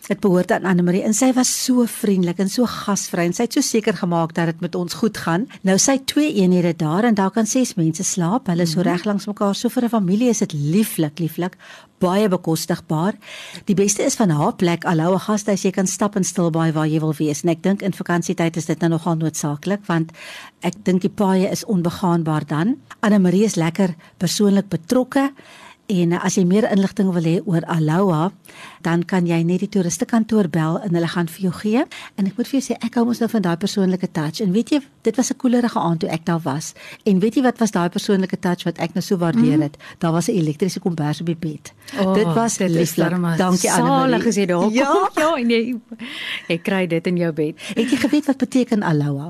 Dit 0.04 0.20
behoort 0.20 0.52
aan 0.52 0.66
Anne 0.68 0.84
Marie 0.84 1.00
en 1.08 1.14
sy 1.16 1.30
was 1.32 1.48
so 1.48 1.86
vriendelik 1.88 2.42
en 2.44 2.50
so 2.52 2.68
gasvry 2.68 3.24
en 3.24 3.36
sy 3.36 3.46
het 3.46 3.54
so 3.56 3.64
seker 3.64 3.96
gemaak 3.96 4.34
dat 4.36 4.50
dit 4.52 4.66
met 4.66 4.74
ons 4.76 4.98
goed 5.00 5.16
gaan. 5.24 5.46
Nou 5.64 5.78
sy 5.80 5.96
twee 6.12 6.34
eenhede 6.42 6.74
daar 6.76 7.08
en 7.08 7.16
daar 7.16 7.32
kan 7.32 7.48
ses 7.48 7.72
mense 7.80 8.04
slaap. 8.04 8.52
Hulle 8.52 8.66
is 8.68 8.74
so 8.76 8.84
reg 8.84 9.06
langs 9.08 9.30
mekaar. 9.32 9.56
So 9.56 9.70
vir 9.70 9.86
'n 9.86 9.90
familie 9.96 10.30
is 10.30 10.40
dit 10.40 10.54
lieflik, 10.54 11.20
lieflik, 11.20 11.56
baie 12.00 12.28
bekostigbaar. 12.28 13.16
Die 13.66 13.76
beste 13.76 14.04
is 14.04 14.16
van 14.16 14.30
haar 14.30 14.54
plek 14.54 14.84
Aloha 14.84 15.18
Gastehuis, 15.18 15.64
jy 15.64 15.72
kan 15.72 15.88
stap 15.88 16.16
en 16.16 16.24
stil 16.24 16.52
baie 16.52 16.74
waar 16.74 16.88
jy 16.88 17.00
wil 17.00 17.14
wees. 17.14 17.44
En 17.44 17.50
ek 17.50 17.64
dink 17.64 17.82
in 17.82 17.94
vakansietyd 17.94 18.58
is 18.58 18.66
dit 18.66 18.80
nou 18.80 18.90
nogal 18.90 19.16
noodsaaklik 19.16 19.86
want 19.86 20.12
ek 20.62 20.74
dink 20.84 21.02
die 21.02 21.10
paaie 21.10 21.50
is 21.50 21.66
onbegaanbaar 21.66 22.46
dan. 22.46 22.76
Anne 23.00 23.20
Marie 23.20 23.46
is 23.46 23.56
lekker 23.56 23.96
persoonlik 24.18 24.68
betrokke. 24.68 25.32
En 25.92 26.14
as 26.16 26.38
jy 26.40 26.46
meer 26.48 26.64
inligting 26.72 27.10
wil 27.12 27.26
hê 27.28 27.34
oor 27.44 27.66
Aloha, 27.68 28.30
dan 28.86 29.02
kan 29.04 29.26
jy 29.28 29.42
net 29.44 29.66
die 29.66 29.70
toeristekantoor 29.74 30.48
bel 30.48 30.78
en 30.80 30.96
hulle 30.96 31.10
gaan 31.12 31.28
vir 31.28 31.42
jou 31.50 31.52
gee. 31.58 31.84
En 32.16 32.30
ek 32.30 32.38
moet 32.40 32.48
vir 32.48 32.60
jou 32.60 32.64
sê 32.70 32.78
ek 32.88 32.96
hou 32.96 33.04
mos 33.10 33.20
nou 33.20 33.28
van 33.34 33.44
daai 33.44 33.58
persoonlike 33.60 34.08
touch. 34.16 34.40
En 34.46 34.54
weet 34.56 34.72
jy, 34.72 34.80
dit 35.04 35.16
was 35.20 35.32
'n 35.32 35.38
koelerige 35.38 35.80
aand 35.80 36.00
toe 36.00 36.10
ek 36.10 36.26
daar 36.26 36.40
was. 36.40 36.74
En 37.04 37.20
weet 37.20 37.36
jy 37.36 37.44
wat 37.44 37.60
was 37.60 37.72
daai 37.72 37.90
persoonlike 37.90 38.40
touch 38.40 38.64
wat 38.64 38.78
ek 38.78 38.94
nou 38.94 39.04
so 39.04 39.18
waardeer 39.18 39.60
het? 39.60 39.76
Mm. 39.78 40.00
Daar 40.00 40.12
was 40.12 40.28
'n 40.28 40.36
elektriese 40.36 40.80
kombers 40.80 41.20
op 41.20 41.26
die 41.26 41.36
bed. 41.36 41.74
Oh, 42.00 42.14
dit 42.14 42.34
was 42.34 42.58
lieflik. 42.58 43.38
Dankie 43.38 43.72
Annelie. 43.72 44.00
Salig 44.00 44.28
as 44.28 44.36
jy 44.36 44.46
daar 44.46 44.64
kom. 44.64 44.74
Ja, 44.74 45.10
ja, 45.24 45.36
en 45.36 45.50
jy 45.50 45.76
jy 46.48 46.58
kry 46.58 46.88
dit 46.88 47.08
in 47.08 47.18
jou 47.18 47.32
bed. 47.34 47.56
het 47.76 47.90
jy 47.90 47.98
geweet 47.98 48.26
wat 48.26 48.38
beteken 48.38 48.84
Aloha? 48.84 49.28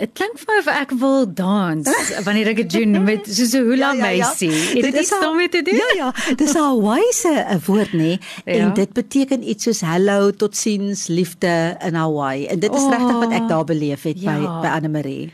Dit 0.00 0.10
klink 0.16 0.38
vir 0.40 0.46
my 0.48 0.58
of 0.58 0.68
ek 0.72 0.90
wil 0.98 1.26
dans 1.36 1.88
wanneer 2.24 2.48
ek 2.52 2.56
dit 2.62 2.70
doen 2.80 2.96
met 3.04 3.26
soos 3.36 3.52
'n 3.54 3.64
hula 3.68 3.92
meisie. 3.94 4.50
Het 4.50 4.74
dit 4.74 4.82
Dit 4.82 4.94
is 4.94 5.00
iets 5.00 5.12
al- 5.12 5.20
daarmee 5.20 5.48
te 5.48 5.62
doen? 5.62 5.74
Ja 5.76 5.90
ja, 5.96 6.34
dis 6.34 6.54
'n 6.54 6.58
Hawaiiese 6.64 7.34
'n 7.50 7.60
woord 7.66 7.92
nê 7.92 8.18
Ja. 8.44 8.52
en 8.52 8.74
dit 8.74 8.92
beteken 8.92 9.48
iets 9.48 9.64
soos 9.64 9.80
hello, 9.80 10.30
totsiens, 10.30 11.06
liefde 11.06 11.76
in 11.84 11.94
Hawaii. 11.94 12.46
En 12.46 12.58
dit 12.58 12.74
is 12.74 12.80
Oh, 12.80 12.90
regtig 12.90 13.18
wat 13.18 13.32
ek 13.32 13.48
daar 13.48 13.64
beleef 13.64 14.02
het 14.02 14.16
by 14.24 14.38
ja. 14.40 14.60
by 14.60 14.66
Anne 14.68 14.88
Marie. 14.88 15.30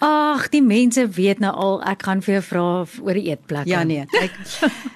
Ag, 0.00 0.48
die 0.50 0.60
mense 0.62 1.08
weet 1.08 1.38
nou 1.38 1.52
al 1.54 1.82
ek 1.86 2.02
gaan 2.02 2.20
vir 2.22 2.34
jou 2.34 2.42
vra 2.42 2.84
oor 3.06 3.14
die 3.14 3.30
eetplekke. 3.30 3.68
Ja 3.70 3.82
nee, 3.84 4.04
kyk. 4.10 4.34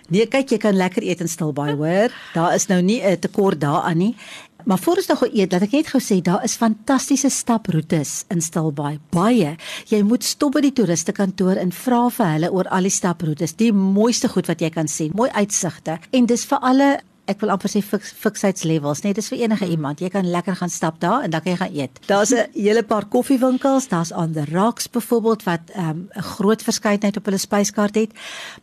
Nee, 0.09 0.27
kyk 0.27 0.51
jy 0.51 0.59
kan 0.59 0.75
lekker 0.77 1.03
eet 1.03 1.21
in 1.21 1.29
Stilbaai, 1.29 1.75
hoor. 1.79 2.11
Daar 2.35 2.55
is 2.55 2.67
nou 2.69 2.83
nie 2.83 3.01
'n 3.01 3.19
tekort 3.19 3.61
daaraan 3.61 3.97
nie. 3.99 4.17
Maar 4.65 4.79
voor 4.79 4.97
ons 4.97 5.07
nog 5.07 5.19
gou 5.19 5.31
eet, 5.33 5.53
laat 5.53 5.63
ek 5.63 5.75
net 5.77 5.91
gou 5.93 6.01
sê 6.03 6.19
daar 6.25 6.45
is 6.45 6.57
fantastiese 6.59 7.31
staproetes 7.31 8.25
in 8.33 8.41
Stilbaai. 8.43 8.99
Baie. 9.15 9.57
Jy 9.89 10.03
moet 10.03 10.25
stop 10.25 10.57
by 10.59 10.61
die 10.67 10.73
toeristekantoor 10.73 11.61
en 11.63 11.73
vra 11.73 12.09
vir 12.11 12.33
hulle 12.35 12.51
oor 12.53 12.69
al 12.75 12.89
die 12.89 12.93
staproetes. 12.93 13.57
Die 13.57 13.73
mooiste 13.73 14.29
goed 14.29 14.51
wat 14.51 14.61
jy 14.61 14.71
kan 14.75 14.89
sien, 14.89 15.15
mooi 15.15 15.31
uitsigte. 15.31 15.99
En 16.11 16.27
dis 16.27 16.45
vir 16.51 16.59
alle 16.59 16.91
ek 17.29 17.43
wil 17.43 17.53
amper 17.53 17.69
sê 17.69 17.83
fiks, 17.85 18.11
fiksheidslevels, 18.17 19.03
nee, 19.05 19.15
dis 19.17 19.29
vir 19.29 19.43
enige 19.45 19.69
iemand. 19.69 20.01
Jy 20.01 20.09
kan 20.15 20.29
lekker 20.33 20.57
gaan 20.63 20.73
stap 20.73 21.01
daar 21.03 21.27
en 21.27 21.33
dan 21.35 21.45
kan 21.45 21.53
jy 21.53 21.59
gaan 21.61 21.75
eet. 21.77 22.01
Daar's 22.09 22.33
'n 22.33 22.49
hele 22.55 22.83
paar 22.83 23.05
koffiewinkels, 23.05 23.89
daar's 23.89 24.13
on 24.13 24.33
the 24.33 24.45
rocks 24.53 24.89
byvoorbeeld 24.89 25.43
wat 25.43 25.61
ehm, 25.75 25.89
'n 25.89 26.09
um, 26.17 26.23
groot 26.23 26.63
verskeidenheid 26.63 27.17
op 27.17 27.25
hulle 27.25 27.39
spyskaart 27.39 27.95
het. 27.95 28.11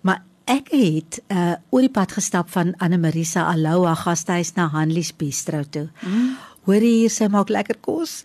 Maar 0.01 0.23
ek 0.45 0.71
het 0.73 1.19
uh 1.33 1.55
oor 1.73 1.85
die 1.85 1.91
pad 1.93 2.15
gestap 2.17 2.49
van 2.53 2.73
Anne 2.83 2.97
Marisa 3.01 3.47
Aloha 3.51 3.95
gastehuis 4.05 4.53
na 4.55 4.69
Hanlies 4.73 5.11
Bistro 5.15 5.63
toe. 5.69 5.87
Mm. 6.01 6.35
Hoor 6.65 6.81
jy 6.81 6.93
hier 7.03 7.13
sy 7.13 7.27
maak 7.29 7.51
lekker 7.53 7.77
kos. 7.85 8.23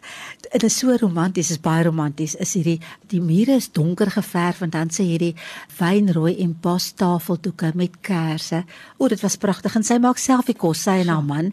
Dit 0.50 0.64
is 0.66 0.76
so 0.80 0.90
romanties, 0.99 1.52
is 1.54 1.61
baie 1.62 1.85
romanties. 1.87 2.35
Is 2.42 2.57
hierdie 2.59 2.80
die 3.11 3.21
mure 3.23 3.54
is 3.61 3.69
donker 3.71 4.11
geverf 4.11 4.64
en 4.64 4.73
dan 4.75 4.88
sê 4.90 5.04
hierdie 5.07 5.37
wynrooi 5.78 6.33
en 6.42 6.57
bos 6.62 6.88
tafeldoeke 6.99 7.71
met 7.78 7.95
kersse. 8.02 8.64
O, 8.99 9.07
dit 9.07 9.21
was 9.23 9.38
pragtig 9.38 9.76
en 9.78 9.87
sy 9.87 10.00
maak 10.02 10.19
self 10.19 10.49
die 10.50 10.57
kos 10.59 10.83
sy 10.88 10.97
en 11.04 11.12
haar 11.14 11.23
man. 11.23 11.52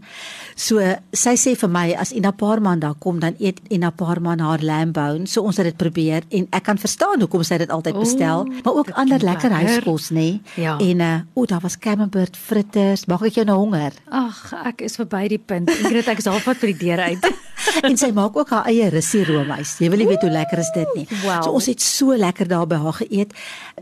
So 0.57 0.81
sy 1.13 1.35
sê 1.37 1.53
vir 1.61 1.69
my 1.69 1.85
as 2.01 2.13
Ina 2.17 2.31
Paarman 2.33 2.81
daar 2.81 2.97
kom 2.97 3.21
dan 3.21 3.37
eet 3.37 3.61
Ina 3.69 3.91
Paarman 3.93 4.41
haar 4.41 4.65
lamb 4.65 4.97
bone. 4.97 5.29
So 5.29 5.45
ons 5.45 5.61
het 5.61 5.69
dit 5.69 5.77
probeer 5.77 6.25
en 6.33 6.49
ek 6.49 6.65
kan 6.65 6.81
verstaan 6.81 7.21
hoekom 7.21 7.45
sy 7.45 7.61
dit 7.61 7.73
altyd 7.73 7.99
bestel, 8.01 8.47
o, 8.47 8.61
maar 8.65 8.81
ook 8.81 8.89
ander 8.97 9.21
lekker 9.21 9.53
huiskos 9.59 10.09
nê. 10.09 10.39
Ja. 10.57 10.79
En 10.81 11.03
uh, 11.05 11.11
o, 11.37 11.45
daar 11.45 11.61
was 11.61 11.77
camembert 11.77 12.37
fritters. 12.37 13.05
Maak 13.05 13.27
ek 13.29 13.43
jou 13.43 13.45
nou 13.45 13.59
honger? 13.61 13.93
Ag, 14.09 14.41
ek 14.73 14.81
is 14.89 14.97
verby 14.97 15.27
die 15.35 15.41
punt. 15.41 15.69
Ingrid, 15.83 16.09
ek 16.09 16.25
is 16.25 16.31
halfpad 16.31 16.65
vir 16.65 16.73
die 16.73 16.81
deur 16.87 17.05
uit. 17.11 17.29
en 17.87 17.97
sy 17.97 18.09
maak 18.15 18.37
ook 18.37 18.49
haar 18.53 18.67
eie 18.71 18.89
russie 18.93 19.23
roomys. 19.27 19.77
Jy 19.81 19.89
wil 19.93 20.03
nie 20.03 20.07
weet 20.09 20.23
hoe 20.25 20.31
lekker 20.31 20.61
is 20.61 20.71
dit 20.75 20.93
nie. 20.95 21.05
Wow. 21.23 21.43
So 21.43 21.55
ons 21.57 21.69
het 21.71 21.81
so 21.83 22.15
lekker 22.17 22.47
daar 22.47 22.67
by 22.69 22.79
haar 22.83 22.97
geëet. 23.01 23.33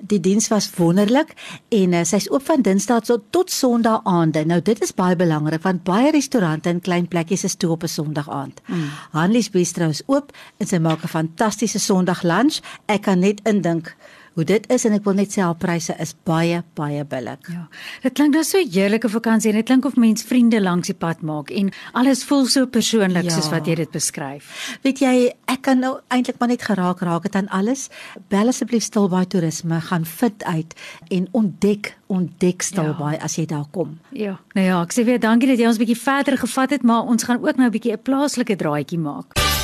Die 0.02 0.20
diens 0.20 0.50
was 0.54 0.70
wonderlik 0.78 1.34
en 1.76 1.94
uh, 1.94 2.04
sy's 2.08 2.30
oop 2.32 2.46
van 2.48 2.66
Dinsdag 2.66 3.06
tot 3.10 3.28
tot 3.36 3.52
Sondag 3.52 4.04
aande. 4.10 4.46
Nou 4.46 4.62
dit 4.62 4.82
is 4.82 4.94
baie 4.96 5.16
belangrik 5.16 5.64
want 5.66 5.84
baie 5.88 6.12
restaurante 6.16 6.70
en 6.70 6.82
klein 6.82 7.08
plekkies 7.08 7.46
is 7.48 7.56
toe 7.56 7.72
op 7.76 7.84
'n 7.84 7.92
Sondag 7.92 8.30
aand. 8.30 8.62
Mm. 8.68 8.90
Hanlies 9.12 9.50
Bistro 9.50 9.90
is 9.90 10.04
oop 10.06 10.32
en 10.58 10.68
sy 10.68 10.78
maak 10.78 11.04
'n 11.04 11.08
fantastiese 11.08 11.80
Sondag 11.80 12.24
lunch. 12.24 12.60
Ek 12.86 13.02
kan 13.02 13.20
net 13.20 13.42
indink 13.44 13.96
hoe 14.36 14.44
dit 14.44 14.66
is 14.72 14.86
en 14.88 14.96
ek 14.98 15.06
wil 15.08 15.16
net 15.18 15.32
sê 15.32 15.42
haar 15.44 15.56
pryse 15.60 15.96
is 16.02 16.12
baie 16.28 16.62
baie 16.76 17.04
billik. 17.08 17.48
Ja. 17.52 17.66
Dit 18.04 18.18
klink 18.18 18.36
nou 18.36 18.44
so 18.44 18.60
'n 18.60 18.70
heerlike 18.70 19.10
vakansie 19.10 19.52
en 19.52 19.56
dit 19.56 19.66
klink 19.66 19.86
of 19.86 19.96
mens 19.96 20.24
vriende 20.24 20.62
langs 20.62 20.88
die 20.88 20.96
pad 20.96 21.22
maak 21.22 21.50
en 21.52 21.72
alles 21.94 22.24
voel 22.24 22.46
so 22.46 22.66
persoonlik 22.66 23.24
ja. 23.24 23.30
soos 23.32 23.50
wat 23.50 23.68
jy 23.68 23.76
dit 23.76 23.92
beskryf. 23.92 24.78
Weet 24.84 25.00
jy, 25.00 25.34
ek 25.48 25.62
kan 25.62 25.80
nou 25.80 26.00
eintlik 26.10 26.40
maar 26.40 26.50
net 26.50 26.62
geraak 26.62 27.00
raak 27.00 27.24
het 27.24 27.36
aan 27.36 27.48
alles. 27.50 27.90
Bel 28.30 28.48
asseblief 28.48 28.84
Stilbaai 28.84 29.26
Toerisme, 29.26 29.82
gaan 29.82 30.06
fit 30.06 30.44
uit 30.44 30.74
en 31.10 31.28
ontdek 31.32 31.96
ontdek 32.08 32.62
Stilbaai 32.62 33.16
ja. 33.16 33.24
as 33.24 33.36
jy 33.36 33.46
daar 33.46 33.66
kom. 33.72 34.00
Ja. 34.12 34.40
Nou 34.54 34.66
ja, 34.66 34.82
ek 34.82 34.94
sê 34.94 35.06
weer 35.06 35.20
dankie 35.20 35.48
dat 35.48 35.60
jy 35.60 35.68
ons 35.68 35.78
bietjie 35.78 35.98
verder 35.98 36.38
gevat 36.38 36.70
het, 36.70 36.84
maar 36.84 37.08
ons 37.08 37.24
gaan 37.24 37.40
ook 37.40 37.56
nou 37.56 37.68
'n 37.68 37.72
bietjie 37.72 37.94
'n 37.94 38.02
plaaslike 38.04 38.56
draaitjie 38.56 39.00
maak. 39.00 39.55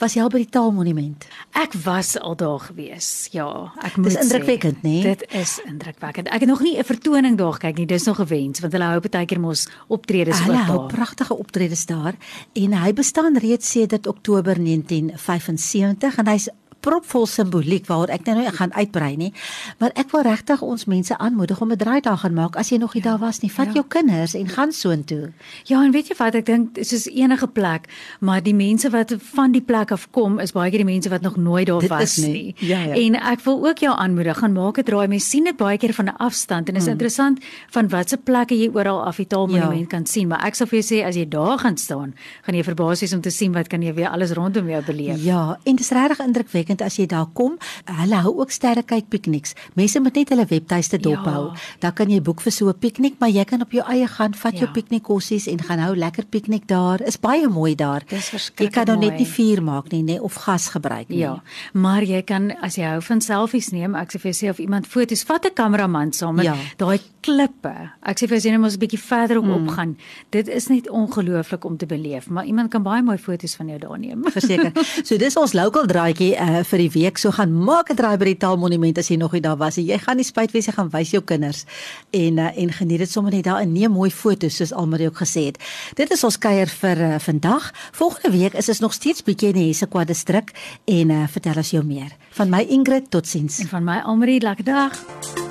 Was 0.00 0.14
jy 0.16 0.22
al 0.24 0.30
by 0.32 0.38
die 0.40 0.48
Taalmonument? 0.48 1.26
Ek 1.60 1.74
was 1.84 2.14
al 2.16 2.32
daar 2.40 2.58
gewees. 2.70 3.28
Ja, 3.34 3.72
ek 3.84 3.98
moet 4.00 4.14
Dis 4.14 4.22
indrukwekkend, 4.22 4.78
sê, 4.80 4.86
nê? 4.86 5.02
Dit 5.04 5.26
is 5.36 5.58
indrukwekkend. 5.68 6.30
Ek 6.32 6.40
het 6.40 6.48
nog 6.48 6.62
nie 6.64 6.78
'n 6.78 6.84
vertoning 6.88 7.36
daar 7.36 7.52
gekyk 7.52 7.76
nie. 7.76 7.86
Dis 7.86 8.04
nog 8.06 8.16
gewens 8.16 8.60
want 8.60 8.72
hulle 8.72 8.84
hou 8.84 9.00
baie 9.00 9.26
keer 9.26 9.40
mos 9.40 9.68
optredes 9.88 10.40
Hulle 10.40 10.56
ook 10.56 10.64
hou 10.66 10.78
daar. 10.78 10.86
pragtige 10.96 11.36
optredes 11.36 11.86
daar 11.86 12.14
en 12.54 12.72
hy 12.72 12.92
bestaan 12.92 13.36
reeds 13.36 13.70
sedert 13.70 14.06
Oktober 14.06 14.56
1975 14.58 16.16
en 16.18 16.26
hy's 16.26 16.48
propvol 16.80 17.26
simboliek 17.26 17.86
waaroor 17.86 18.10
ek 18.10 18.24
nou 18.26 18.36
nie 18.38 18.50
gaan 18.50 18.72
uitbrei 18.72 19.16
nie. 19.16 19.32
Maar 19.78 19.90
ek 19.94 20.10
wil 20.12 20.22
regtig 20.22 20.62
ons 20.62 20.84
mense 20.84 21.18
aanmoedig 21.18 21.60
om 21.60 21.70
'n 21.72 21.76
draaidag 21.76 22.20
gaan 22.20 22.34
maak 22.34 22.56
as 22.56 22.68
jy 22.70 22.78
nog 22.78 22.94
nie 22.94 23.02
daar 23.02 23.18
was 23.18 23.40
nie. 23.42 23.50
Vat 23.52 23.66
ja. 23.66 23.72
jou 23.72 23.84
kinders 23.88 24.34
en 24.34 24.48
gaan 24.48 24.72
soontoe. 24.72 25.32
Ja, 25.64 25.82
en 25.84 25.90
weet 25.92 26.08
jy 26.08 26.14
wat, 26.18 26.34
ek 26.34 26.46
dink 26.46 26.78
soos 26.80 27.06
enige 27.08 27.46
plek, 27.46 27.88
maar 28.20 28.42
die 28.42 28.54
mense 28.54 28.90
wat 28.90 29.14
van 29.34 29.52
die 29.52 29.60
plek 29.62 29.90
af 29.92 30.08
kom 30.10 30.38
is 30.38 30.52
baie 30.52 30.70
keer 30.70 30.84
die 30.84 30.92
mense 30.92 31.08
wat 31.08 31.20
nog 31.22 31.36
nooit 31.36 31.66
daar 31.66 31.80
Dit 31.80 31.88
was 31.90 32.16
nie. 32.16 32.32
nie. 32.32 32.54
Ja, 32.58 32.78
ja. 32.82 32.94
En 32.94 33.14
ek 33.14 33.40
wil 33.40 33.66
ook 33.66 33.78
jou 33.78 33.96
aanmoedig, 33.96 34.38
gaan 34.38 34.52
maak 34.52 34.78
'n 34.78 34.82
draai. 34.84 35.08
Mens 35.08 35.28
sien 35.30 35.44
dit 35.44 35.56
baie 35.56 35.78
keer 35.78 35.92
van 35.94 36.04
'n 36.06 36.16
afstand 36.16 36.68
en 36.68 36.76
is 36.76 36.82
Hmm. 36.84 36.92
interessant 36.92 37.38
van 37.70 37.88
watse 37.88 38.16
plekke 38.16 38.54
jy 38.58 38.70
oral 38.72 39.04
af 39.04 39.16
die 39.16 39.26
Taalmonument 39.26 39.80
Ja. 39.80 39.86
kan 39.86 40.06
sien, 40.06 40.28
maar 40.28 40.44
ek 40.46 40.54
sal 40.54 40.66
vir 40.66 40.80
jou 40.80 40.96
sê 41.00 41.04
as 41.06 41.14
jy 41.16 41.28
daar 41.28 41.58
gaan 41.58 41.76
staan, 41.76 42.14
gaan 42.42 42.54
jy 42.54 42.62
verbaas 42.64 43.00
wees 43.00 43.12
om 43.12 43.20
te 43.20 43.30
sien 43.30 43.52
wat 43.52 43.68
kan 43.68 43.82
jy 43.82 43.92
weer 43.94 44.08
alles 44.08 44.30
rondom 44.32 44.68
jou 44.68 44.82
beleef. 44.84 45.22
Ja, 45.24 45.58
en 45.64 45.76
dit 45.76 45.80
is 45.80 45.90
regtig 45.90 46.18
indrukwekkend 46.20 46.69
as 46.78 46.96
jy 46.96 47.06
daar 47.10 47.26
kom. 47.34 47.58
Hulle 47.84 48.14
hou 48.22 48.38
ook 48.38 48.50
sterrekyk 48.54 49.08
pikniks. 49.10 49.54
Mense 49.74 49.98
moet 50.00 50.14
net 50.14 50.28
hulle 50.28 50.46
webtuiste 50.46 50.98
dophou. 51.02 51.50
Ja. 51.50 51.58
Dan 51.80 51.92
kan 51.92 52.10
jy 52.10 52.20
boek 52.22 52.40
vir 52.40 52.52
so 52.52 52.68
'n 52.68 52.78
piknik, 52.78 53.18
maar 53.18 53.30
jy 53.30 53.44
kan 53.44 53.60
op 53.62 53.72
jou 53.72 53.82
eie 53.90 54.06
gaan, 54.06 54.34
vat 54.34 54.52
jou 54.54 54.66
Ja. 54.66 54.72
piknikkossies 54.72 55.46
en 55.48 55.58
gaan 55.58 55.78
hou 55.78 55.96
lekker 55.96 56.24
piknik 56.30 56.66
daar. 56.68 57.00
Is 57.02 57.16
baie 57.18 57.48
mooi 57.48 57.74
daar. 57.74 58.02
Dis 58.06 58.30
Jy 58.30 58.38
verskriklik 58.38 58.72
kan 58.72 58.86
nou 58.86 58.96
net 58.98 59.18
nie 59.18 59.26
vuur 59.26 59.62
maak 59.62 59.90
nie, 59.90 60.02
nê, 60.02 60.20
of 60.20 60.34
gas 60.34 60.68
gebruik 60.68 61.08
nie. 61.08 61.18
Ja, 61.18 61.42
maar 61.72 62.02
jy 62.02 62.22
kan 62.22 62.52
as 62.62 62.76
jy 62.76 62.84
hou 62.84 63.00
van 63.00 63.20
selfies 63.20 63.70
neem, 63.72 63.94
ek 63.94 64.12
sê 64.12 64.20
vir 64.20 64.32
jou 64.32 64.46
sê 64.46 64.50
of 64.50 64.58
iemand 64.58 64.86
foto's, 64.86 65.24
vat 65.24 65.44
'n 65.46 65.54
kameraman 65.54 66.12
saam 66.12 66.34
met 66.36 66.44
Ja. 66.44 66.56
daai 66.78 67.00
klippe. 67.22 67.90
Ek 68.02 68.18
sê 68.18 68.28
vir 68.28 68.38
jou 68.38 68.48
sê 68.48 68.52
net 68.52 68.60
mos 68.60 68.74
'n 68.74 68.78
bietjie 68.78 68.98
verder 68.98 69.38
op 69.38 69.44
mm. 69.44 69.52
opgaan. 69.68 69.96
Dit 70.30 70.48
is 70.48 70.68
net 70.68 70.88
ongelooflik 70.88 71.64
om 71.64 71.76
te 71.76 71.86
beleef, 71.86 72.28
maar 72.28 72.44
iemand 72.44 72.70
kan 72.70 72.82
baie 72.82 73.02
mooi 73.02 73.18
foto's 73.18 73.54
van 73.56 73.68
jou 73.68 73.78
daar 73.78 73.98
neem. 73.98 74.22
Verseker. 74.30 74.72
So 75.04 75.16
dis 75.16 75.36
ons 75.36 75.52
local 75.52 75.86
draaitjie 75.86 76.36
uh, 76.36 76.59
vir 76.64 76.78
die 76.78 76.90
week. 76.94 77.18
So 77.18 77.30
gaan 77.30 77.52
maak 77.52 77.90
'n 77.90 77.96
draai 77.96 78.16
by 78.18 78.24
die 78.24 78.36
Taalmonument 78.36 78.98
as 78.98 79.08
jy 79.08 79.16
nog 79.16 79.32
nie 79.32 79.40
daar 79.40 79.56
was 79.56 79.76
nie. 79.76 79.86
Jy 79.86 79.98
gaan 79.98 80.16
nie 80.16 80.24
spyt 80.24 80.52
wees 80.52 80.66
jy 80.66 80.72
gaan 80.72 80.90
wys 80.90 81.10
jou 81.10 81.22
kinders 81.22 81.64
en 82.10 82.38
uh, 82.38 82.50
en 82.56 82.72
geniet 82.72 82.98
dit 82.98 83.10
sommer 83.10 83.32
net 83.32 83.44
daar 83.44 83.60
en 83.60 83.72
neem 83.72 83.92
mooi 83.92 84.10
foto's 84.10 84.56
soos 84.56 84.72
Almarie 84.72 85.06
ook 85.06 85.18
gesê 85.18 85.46
het. 85.46 85.58
Dit 85.94 86.10
is 86.10 86.24
ons 86.24 86.38
kuier 86.38 86.66
vir 86.66 86.96
uh, 86.96 87.18
vandag. 87.18 87.72
Volgende 87.92 88.38
week 88.38 88.54
is 88.54 88.68
ons 88.68 88.80
nog 88.80 88.92
steeds 88.92 89.22
bietjie 89.22 89.48
in 89.48 89.54
die 89.54 89.68
Hessequa 89.68 90.04
distrik 90.04 90.52
en 90.84 91.10
uh, 91.10 91.28
vertel 91.28 91.56
ons 91.56 91.70
jou 91.70 91.84
meer. 91.84 92.10
Van 92.30 92.50
my 92.50 92.60
Ingrid 92.68 93.10
totsiens. 93.10 93.58
En 93.58 93.68
van 93.68 93.84
my 93.84 94.00
Almarie, 94.04 94.40
lekker 94.40 94.64
dag. 94.64 95.49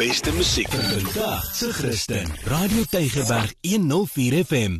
Beste 0.00 0.32
musiek 0.32 0.68
vir 0.72 0.84
vandag 0.88 1.48
se 1.52 1.68
Christen. 1.76 2.30
Radio 2.48 2.86
Tygerberg 2.88 3.52
104 3.60 4.44
FM. 4.44 4.78